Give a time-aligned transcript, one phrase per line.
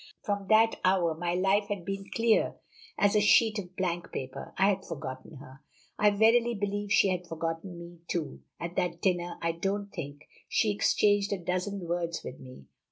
[0.23, 2.55] From that hour my life had been clear
[2.97, 4.51] as a sheet of blank paper.
[4.57, 5.61] I had forgotten her;
[5.99, 8.41] I verily believe she had forgotten me, too.
[8.59, 12.65] At that dinner I don't think she exchanged a dozen words with me.